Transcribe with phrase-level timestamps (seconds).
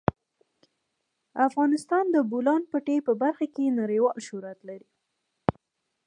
[1.47, 4.89] افغانستان د د بولان پټي په برخه کې نړیوال شهرت لري.